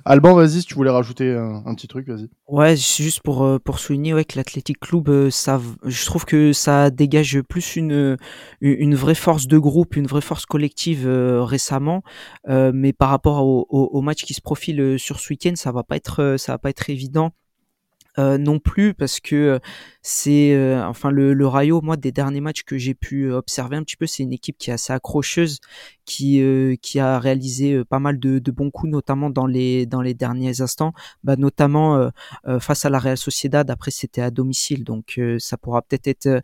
[0.05, 2.29] Alban, vas-y, si tu voulais rajouter un, petit truc, vas-y.
[2.47, 6.53] Ouais, juste pour, euh, pour souligner ouais, que l'Athletic Club, euh, ça, je trouve que
[6.53, 8.17] ça dégage plus une,
[8.61, 12.03] une vraie force de groupe, une vraie force collective euh, récemment.
[12.47, 15.95] mais par rapport au, au, match qui se profile sur ce week-end, ça va pas
[15.95, 17.31] être, ça va pas être évident.
[18.37, 19.59] Non plus parce que
[20.11, 23.83] c'est euh, enfin le, le, Rayo moi des derniers matchs que j'ai pu observer un
[23.83, 25.59] petit peu c'est une équipe qui est assez accrocheuse
[26.03, 29.85] qui euh, qui a réalisé euh, pas mal de, de, bons coups notamment dans les
[29.85, 30.93] dans les derniers instants.
[31.23, 32.09] Bah, notamment
[32.59, 34.83] face à la Real Sociedad après c'était à domicile.
[34.83, 36.41] Donc ça pourra peut-être être,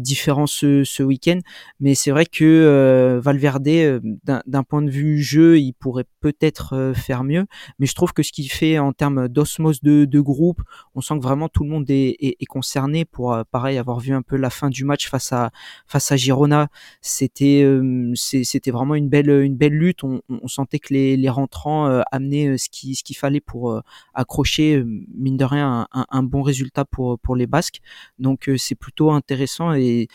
[0.00, 1.38] différent ce, ce week-end.
[1.80, 7.46] Mais c'est vrai que Valverde d'un point de vue jeu il pourrait peut-être faire mieux.
[7.78, 10.60] Mais je trouve que ce qu'il fait en termes d'osmose de, de, groupe
[10.94, 14.12] on sent que vraiment tout le monde est, est concerné pour euh, pareil avoir vu
[14.12, 15.50] un peu la fin du match face à
[15.86, 16.68] face à Girona.
[17.00, 20.04] C'était euh, c'était vraiment une belle une belle lutte.
[20.04, 23.80] On, sentait que les, les rentrants euh, amenaient ce qui ce qu'il fallait pour
[24.14, 24.82] accrocher
[25.14, 27.80] mine de rien un, bon résultat pour pour les Basques.
[28.18, 30.08] Donc c'est plutôt intéressant et,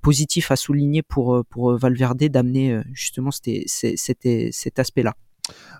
[0.00, 5.14] positif à souligner pour pour Valverde d'amener justement c'était cet aspect-là.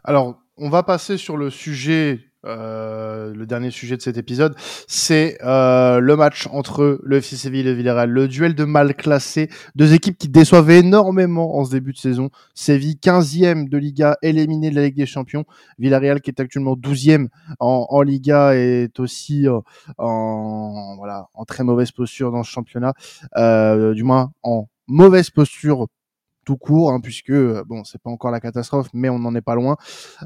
[0.05, 4.55] Alors on va passer sur le sujet euh, le dernier sujet de cet épisode,
[4.89, 8.95] c'est euh, le match entre le FC Séville et le Villarreal, le duel de mal
[8.95, 12.31] classés, deux équipes qui déçoivent énormément en ce début de saison.
[12.55, 15.45] Séville 15e de Liga, éliminé de la Ligue des Champions.
[15.79, 19.61] Villarreal qui est actuellement 12e en, Liga est aussi euh,
[19.99, 22.95] en voilà en très mauvaise posture dans ce championnat,
[23.37, 25.87] euh, du moins en mauvaise posture
[26.45, 29.55] tout court, hein, puisque bon, c'est pas encore la catastrophe, mais on n'en est pas
[29.55, 29.77] loin.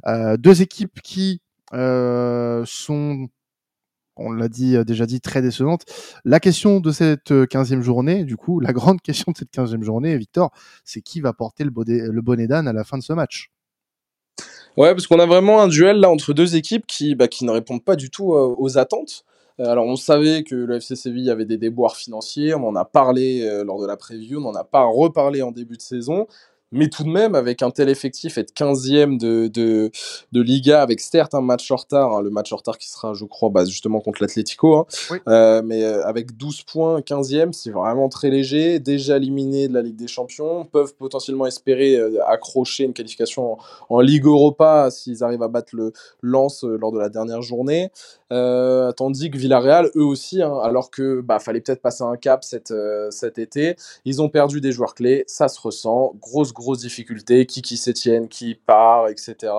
[0.06, 1.40] Euh, deux équipes qui
[2.66, 3.28] sont
[4.16, 5.84] on l'a dit euh, déjà dit très décevante.
[6.24, 9.82] La question de cette 15e euh, journée, du coup, la grande question de cette 15e
[9.82, 10.50] journée, Victor,
[10.84, 13.50] c'est qui va porter le, bonnet, le bonnet d'âne à la fin de ce match?
[14.76, 17.50] Ouais, parce qu'on a vraiment un duel là entre deux équipes qui, bah, qui ne
[17.50, 19.24] répondent pas du tout aux attentes.
[19.60, 23.48] Alors on savait que le FC Séville avait des déboires financiers, on en a parlé
[23.64, 26.26] lors de la preview, on n'en a pas reparlé en début de saison
[26.74, 29.90] mais tout de même, avec un tel effectif, être 15e de, de,
[30.32, 33.14] de Liga, avec certes un match en retard, hein, le match en retard qui sera,
[33.14, 34.86] je crois, bah, justement contre l'Atlético, hein,
[35.28, 39.82] euh, mais euh, avec 12 points, 15e, c'est vraiment très léger, déjà éliminé de la
[39.82, 43.56] Ligue des Champions, peuvent potentiellement espérer euh, accrocher une qualification
[43.88, 47.90] en, Ligue Europa s'ils arrivent à battre le Lens lors de la dernière journée,
[48.96, 52.72] tandis que Villarreal, eux aussi, hein, alors que bah, fallait peut-être passer un cap cet,
[53.10, 57.46] cet été, ils ont perdu des joueurs clés, ça se ressent, grosse, grosse grosses difficultés,
[57.46, 59.52] qui qui s'étienne, qui part, etc.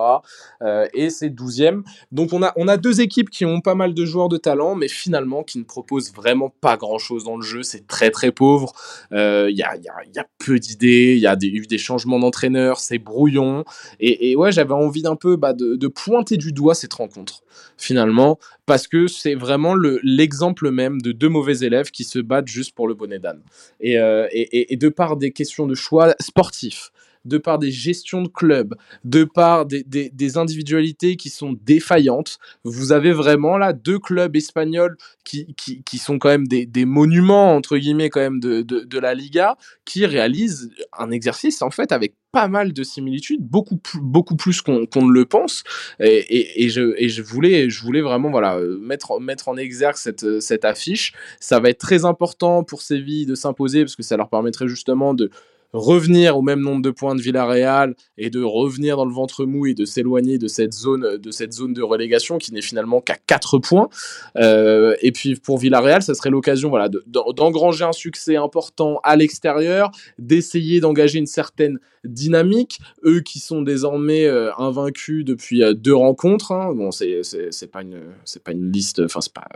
[0.62, 1.82] Euh, et c'est 12e.
[2.12, 4.74] Donc on a, on a deux équipes qui ont pas mal de joueurs de talent,
[4.74, 7.62] mais finalement qui ne proposent vraiment pas grand-chose dans le jeu.
[7.62, 8.72] C'est très très pauvre.
[9.12, 13.64] Il euh, y, a, peu d'idées, il y a eu des changements d'entraîneur, c'est brouillon.
[14.00, 17.42] Et, ouais, j'avais envie d'un peu bah, de pointer du doigt cette rencontre,
[17.76, 22.74] finalement, parce que c'est vraiment l'exemple même de deux mauvais élèves qui se battent juste
[22.74, 23.40] pour le bonnet d'âne.
[23.80, 26.90] Et, euh, de par des questions de choix sportifs,
[27.26, 32.38] de par des gestions de clubs, de par des, individualités qui sont défaillantes.
[32.64, 37.54] Vous avez vraiment là deux clubs espagnols qui, qui, sont quand même des, des, monuments,
[37.54, 42.14] entre guillemets, quand même de, de, la Liga, qui réalisent un exercice en fait avec
[42.32, 45.64] pas mal de similitudes, beaucoup plus, beaucoup plus qu'on ne le pense.
[46.00, 50.64] Et, je, et je, voulais, je voulais vraiment voilà, mettre, mettre en exergue cette, cette
[50.64, 51.14] affiche.
[51.40, 55.14] Ça va être très important pour Séville de s'imposer parce que ça leur permettrait justement
[55.14, 55.30] de
[55.76, 59.66] revenir au même nombre de points de Villarreal et de revenir dans le ventre mou
[59.66, 63.16] et de s'éloigner de cette zone de cette zone de relégation qui n'est finalement qu'à
[63.16, 63.88] 4 points.
[64.36, 69.90] Euh, et puis pour Villarreal, ça serait l'occasion voilà d'engranger un succès important à l'extérieur,
[70.18, 72.78] d'essayer d'engager une certaine dynamique.
[73.04, 76.52] Eux qui sont désormais euh, invaincus depuis euh, deux rencontres.
[76.52, 76.72] Hein.
[76.74, 77.22] Bon, c'est
[77.70, 78.00] pas une
[78.44, 79.46] pas une liste, enfin c'est pas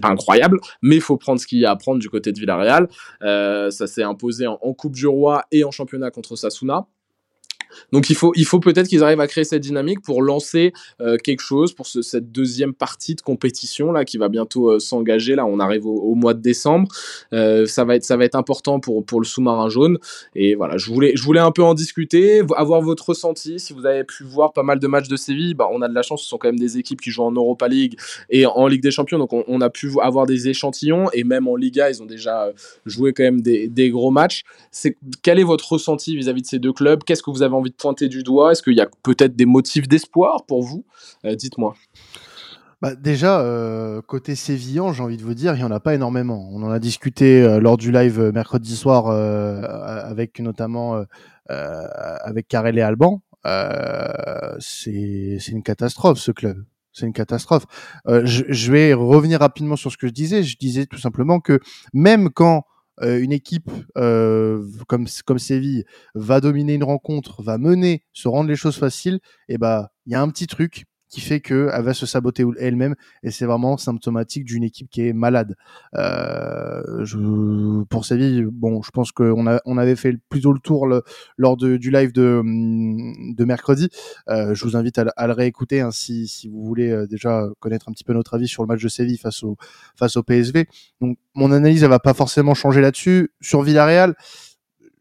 [0.00, 2.38] pas incroyable, mais il faut prendre ce qu'il y a à prendre du côté de
[2.38, 2.88] Villarreal.
[3.20, 6.88] ça s'est imposé en, en Coupe du Roi et en championnat contre Sasuna.
[7.92, 11.16] Donc il faut, il faut peut-être qu'ils arrivent à créer cette dynamique pour lancer euh,
[11.16, 15.34] quelque chose pour cette deuxième partie de compétition là qui va bientôt euh, s'engager.
[15.34, 16.88] Là, on arrive au, mois de décembre.
[17.32, 19.98] Euh, ça va être, ça va être important pour pour le sous-marin jaune.
[20.34, 23.58] Et voilà, je voulais, je voulais un peu en discuter, avoir votre ressenti.
[23.58, 25.94] Si vous avez pu voir pas mal de matchs de Séville, bah, on a de
[25.94, 26.22] la chance.
[26.22, 27.98] Ce sont quand même des équipes qui jouent en Europa League
[28.30, 31.56] et en Ligue des Champions, donc on, a pu avoir des échantillons et même en
[31.56, 32.50] Liga, ils ont déjà
[32.86, 34.44] joué quand même des, des gros matchs.
[34.70, 37.04] C'est quel est votre ressenti vis-à-vis -vis de ces deux clubs?
[37.04, 38.52] Qu'est-ce que vous avez envie de pointer du doigt?
[38.52, 40.84] Est-ce qu'il y a peut-être des motifs d'espoir pour vous?
[41.24, 41.74] Euh, Dites-moi.
[42.80, 45.94] Bah déjà, euh, côté sévillan, j'ai envie de vous dire, il n'y en a pas
[45.94, 46.48] énormément.
[46.52, 51.04] On en a discuté euh, lors du live mercredi soir avec notamment
[51.48, 53.22] avec Carrel et Alban.
[54.58, 56.64] c'est une catastrophe ce club.
[56.92, 57.64] C'est une catastrophe.
[58.06, 60.42] Je, je, vais revenir rapidement sur ce que je disais.
[60.42, 61.58] Je disais tout simplement que
[61.94, 62.64] même quand
[63.02, 65.84] euh, une équipe euh, comme comme Séville
[66.14, 70.14] va dominer une rencontre, va mener, se rendre les choses faciles, et bah il y
[70.14, 74.46] a un petit truc qui fait qu'elle va se saboter elle-même et c'est vraiment symptomatique
[74.46, 75.56] d'une équipe qui est malade.
[75.94, 80.88] Euh, pour Séville, bon, je pense qu'on avait fait plutôt le tour
[81.36, 83.90] lors de, du live de, hum, de mercredi.
[84.30, 87.90] Euh, je vous invite à, le réécouter hein, si, si vous voulez euh, déjà connaître
[87.90, 89.58] un petit peu notre avis sur le match de Séville face au,
[89.94, 90.66] face au PSV.
[91.02, 93.34] Donc mon analyse, elle va pas forcément changer là-dessus.
[93.42, 94.14] Sur Villarreal,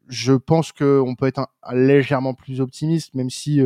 [0.09, 3.61] je pense qu'on peut être légèrement plus optimiste, même si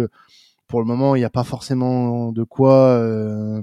[0.68, 3.62] pour le moment, il n'y a pas forcément de quoi euh,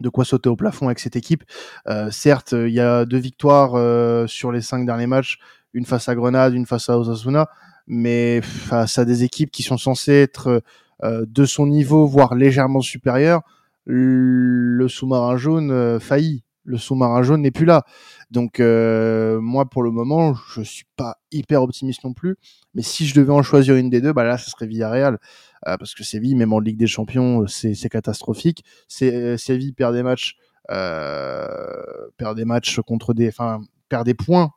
[0.00, 1.44] de quoi sauter au plafond avec cette équipe.
[1.88, 5.38] Euh, certes, il y a deux victoires euh, sur les cinq derniers matchs,
[5.72, 7.48] une face à Grenade, une face à Osasuna,
[7.86, 10.62] mais face à des équipes qui sont censées être
[11.02, 13.42] de son niveau, voire légèrement supérieures,
[13.84, 16.44] le sous-marin jaune faillit.
[16.64, 17.84] Le sous-marin jaune n'est plus là.
[18.30, 22.36] Donc moi, pour le moment, je suis pas hyper optimiste non plus.
[22.74, 25.18] Mais si je devais en choisir une des deux, bah là, ce serait Villarreal.
[25.66, 28.64] Euh, parce que Séville, même en Ligue des Champions, euh, c'est catastrophique.
[29.02, 30.36] Euh, Séville perd des matchs,
[30.68, 34.50] perd des matchs contre des, enfin, perd des points.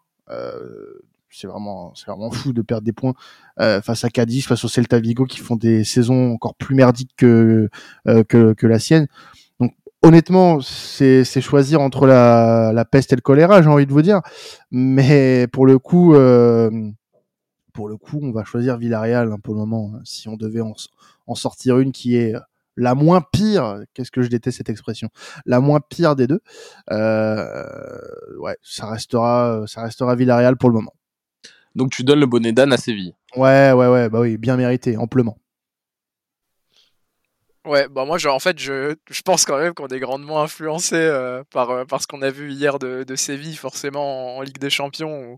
[1.30, 3.13] c'est vraiment, c'est vraiment fou de perdre des points
[3.58, 7.70] face à Cadiz, face au Celta Vigo, qui font des saisons encore plus merdiques que
[8.06, 9.08] que, que la sienne
[10.04, 14.22] honnêtement, c'est choisir entre la, la, peste et le choléra, j'ai envie de vous dire.
[14.72, 16.70] Mais pour le coup, euh,
[17.78, 19.92] pour le coup, on va choisir Villarreal hein, pour le moment.
[19.94, 20.74] Hein, si on devait en,
[21.28, 22.34] en sortir une qui est
[22.76, 25.10] la moins pire, qu'est-ce que je déteste cette expression,
[25.46, 26.40] la moins pire des deux,
[26.90, 27.68] euh,
[28.40, 30.96] ouais, ça restera, ça restera Villarreal pour le moment.
[31.76, 33.13] Donc tu donnes le bonnet d'âne à Séville.
[33.36, 35.38] Ouais, ouais, ouais, bah oui, bien mérité, amplement.
[37.68, 41.44] Ouais, bah moi, en fait, je, je pense quand même qu'on est grandement influencé euh,
[41.52, 44.70] par, euh, par ce qu'on a vu hier de, de Séville, forcément en, Ligue des
[44.70, 45.38] Champions, où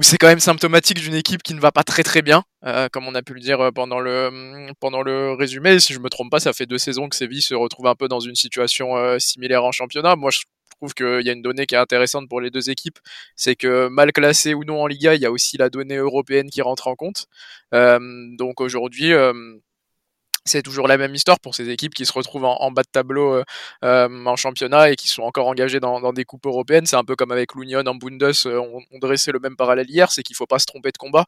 [0.00, 3.06] c'est quand même symptomatique d'une équipe qui ne va pas très très bien, euh, comme
[3.06, 5.78] on a pu le dire euh, pendant le, mm, pendant le résumé.
[5.80, 8.08] Si je me trompe pas, ça fait deux saisons que Séville se retrouve un peu
[8.08, 10.16] dans une situation euh, similaire en championnat.
[10.16, 10.40] Moi, je
[10.78, 12.98] trouve qu'il y a une donnée qui est intéressante pour les deux équipes,
[13.36, 16.50] c'est que mal classé ou non en Liga, il y a aussi la donnée européenne
[16.50, 17.26] qui rentre en compte.
[17.72, 19.12] donc aujourd'hui
[20.44, 23.34] c'est toujours la même histoire pour ces équipes qui se retrouvent en, bas de tableau
[23.34, 23.44] euh,
[23.84, 26.86] euh, en championnat et qui sont encore engagées dans, des coupes européennes.
[26.86, 29.88] C'est un peu comme avec l'Union en Bundes, euh, on, on, dressait le même parallèle
[29.88, 31.24] hier, c'est qu'il faut pas se tromper de combat.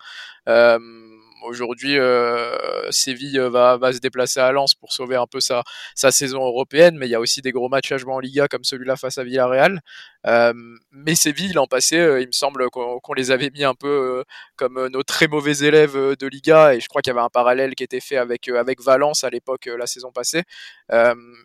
[1.44, 5.62] Aujourd'hui, euh, Séville va, va, se déplacer à Lens pour sauver un peu sa,
[5.94, 8.48] sa saison européenne, mais il y a aussi des gros matchs à jouer en Liga
[8.48, 9.80] comme celui-là face à Villarreal.
[10.26, 10.52] Euh,
[10.92, 14.24] mais Séville, l'an passé, euh, il me semble qu'on les avait mis un peu euh,
[14.56, 17.74] comme nos très mauvais élèves de Liga, et je crois qu'il y avait un parallèle
[17.74, 18.48] qui était fait avec,
[18.80, 20.42] Valence à l'époque, la saison passée.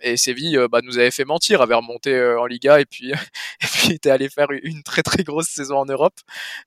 [0.02, 3.12] et Séville bah, nous avait fait mentir, avait remonté en Liga, et puis,
[3.90, 6.16] était allé faire une très très grosse saison en Europe.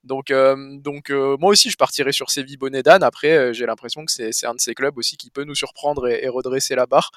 [0.05, 4.54] Donc, donc moi aussi, je partirais sur Séville bonnet Après, j'ai l'impression que c'est un
[4.54, 7.11] de ces clubs aussi qui peut nous surprendre et, et redresser la barre.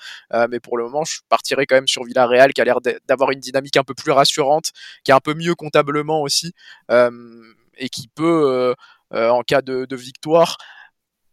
[0.49, 3.39] mais pour le moment, je partirais quand même sur Villarreal, qui a l'air d'avoir une
[3.39, 4.71] dynamique un peu plus rassurante
[5.03, 6.53] qui est un peu mieux comptablement aussi,
[6.91, 7.41] euh,
[7.77, 8.73] et qui peut, euh,
[9.13, 10.57] euh, en cas de, victoire,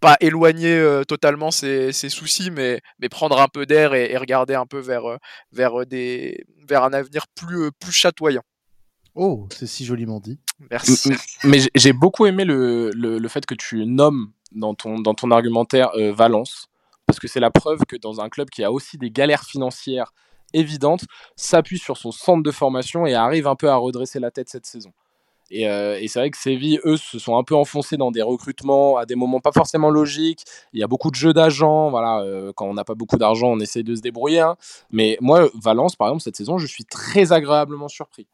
[0.01, 4.81] pas éloigner totalement ses, soucis, mais, mais prendre un peu d'air et, regarder un peu
[4.81, 5.19] vers,
[5.53, 8.43] vers, des, vers un avenir plus, plus chatoyant.
[9.15, 10.41] Oh, c'est si joliment dit.
[10.71, 11.13] Merci.
[11.45, 15.31] Mais j'ai beaucoup aimé le, le, le, fait que tu nommes dans ton, dans ton
[15.31, 16.69] argumentaire euh, Valence,
[17.07, 20.13] parce que c'est la preuve que dans un club qui a aussi des galères financières
[20.55, 21.05] évidentes,
[21.37, 24.67] s'appuie sur son centre de formation et arrive un peu à redresser la tête cette
[24.67, 24.93] saison.
[25.51, 28.23] Et, euh, et c'est vrai que Séville, eux, se sont un peu enfoncés dans des
[28.23, 30.45] recrutements à des moments pas forcément logiques.
[30.73, 31.91] Il y a beaucoup de jeux d'agents.
[31.91, 34.41] Voilà, euh, quand on n'a pas beaucoup d'argent, on essaie de se débrouiller.
[34.41, 34.57] Hein.
[34.91, 38.27] Mais moi, Valence, par exemple, cette saison, je suis très agréablement surpris.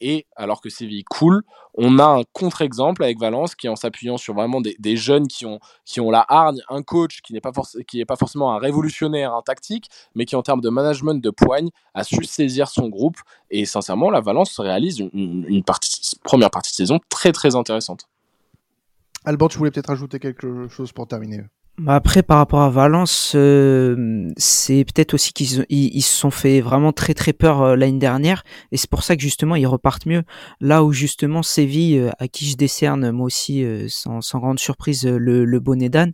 [0.00, 1.42] Et alors que Séville coule,
[1.74, 5.60] on a un contre-exemple avec Valence qui, en s'appuyant sur vraiment des, jeunes qui ont,
[5.84, 7.52] qui ont la hargne, un coach qui n'est pas,
[7.86, 11.70] qui pas forcément un révolutionnaire, un tactique, mais qui en termes de management de poigne
[11.94, 13.18] a su saisir son groupe.
[13.50, 15.62] Et sincèrement, la Valence se réalise une,
[16.24, 18.08] première partie de saison très très intéressante.
[19.24, 21.42] Alban, tu voulais peut-être ajouter quelque chose pour terminer?
[21.86, 26.92] Après, par rapport à Valence, euh, c'est peut-être aussi qu'ils ils, se sont fait vraiment
[26.92, 30.24] très très peur euh, l'année dernière, et c'est pour ça que justement ils repartent mieux.
[30.60, 35.06] Là où justement Séville, euh, à qui je décerne moi aussi sans, sans grande surprise
[35.06, 36.12] le, le bonnet d'âne,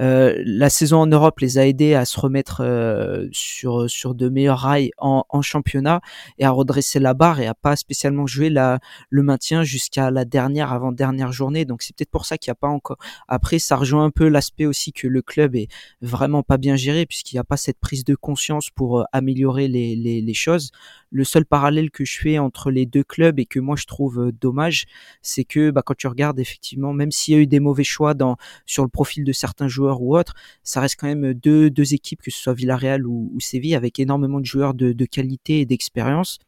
[0.00, 4.28] euh, la saison en Europe les a aidés à se remettre euh, sur sur de
[4.28, 6.00] meilleurs rails en, en, championnat
[6.38, 8.80] et à redresser la barre et à pas spécialement jouer la,
[9.10, 11.64] le maintien jusqu'à la dernière avant dernière journée.
[11.64, 12.96] Donc c'est peut-être pour ça qu'il n'y a pas encore.
[13.28, 15.68] Après, ça rejoint un peu l'aspect aussi que le club est
[16.00, 19.68] vraiment pas bien géré puisqu'il n'y a pas cette prise de conscience pour euh, améliorer
[19.68, 20.72] les, les, les choses.
[21.10, 24.32] Le seul parallèle que je fais entre les deux clubs et que moi je trouve
[24.32, 24.86] dommage,
[25.22, 28.14] c'est que bah, quand tu regardes effectivement, même s'il y a eu des mauvais choix
[28.14, 31.94] dans sur le profil de certains joueurs ou autre, ça reste quand même deux, deux
[31.94, 36.38] équipes, que ce soit Villarreal ou, Séville, avec énormément de joueurs de, qualité et d'expérience.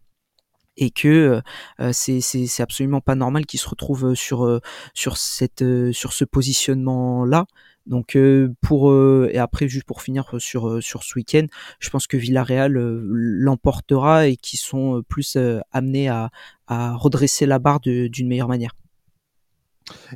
[0.79, 1.41] Et que
[1.81, 4.61] euh, c'est c'est absolument pas normal qu'ils se retrouvent sur euh,
[4.93, 7.47] sur cette euh, sur ce positionnement là
[7.87, 8.19] donc
[8.61, 11.47] pour et après juste pour finir sur sur ce week-end
[11.79, 15.39] je pense que Villarreal l'emportera et qui sont plus
[15.73, 16.31] amenés à
[16.67, 18.75] à redresser la barre d'une meilleure manière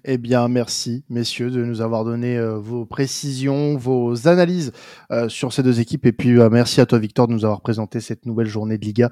[0.05, 4.73] eh bien, merci, messieurs, de nous avoir donné euh, vos précisions, vos analyses
[5.13, 6.07] euh, sur ces deux équipes.
[6.07, 8.85] Et puis, euh, merci à toi, Victor, de nous avoir présenté cette nouvelle journée de
[8.85, 9.11] Liga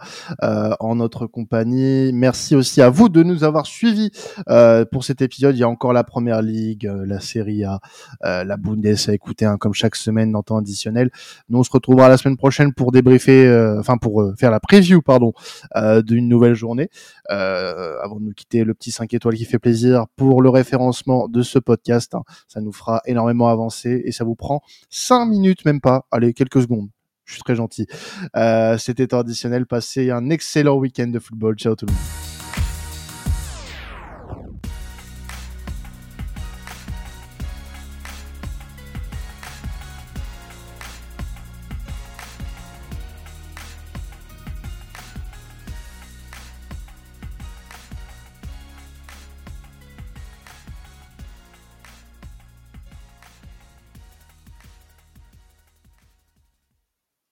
[0.80, 2.12] en notre compagnie.
[2.12, 4.10] Merci aussi à vous de nous avoir suivis
[4.90, 5.56] pour cet épisode.
[5.56, 7.80] Il y a encore la Première Ligue, la Serie A,
[8.22, 11.10] la Bundes à écouter, hein, comme chaque semaine dans temps additionnel.
[11.48, 15.32] Nous, on se retrouvera la semaine prochaine pour débriefer, enfin, pour faire la preview, pardon,
[16.04, 16.88] d'une nouvelle journée.
[17.28, 21.42] avant de nous quitter, le petit 5 étoiles qui fait plaisir pour le référencement de
[21.42, 22.14] ce podcast.
[22.14, 22.22] Hein.
[22.48, 26.06] Ça nous fera énormément avancer et ça vous prend cinq minutes, même pas.
[26.10, 26.88] Allez, quelques secondes.
[27.24, 27.86] Je suis très gentil.
[28.36, 29.66] Euh, C'était traditionnel.
[29.66, 31.56] Passez un excellent week-end de football.
[31.56, 32.27] Ciao tout le monde.